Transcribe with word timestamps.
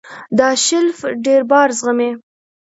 دا 0.37 0.49
شیلف 0.65 0.99
ډېر 1.25 1.41
بار 1.51 1.69
زغمي. 1.79 2.11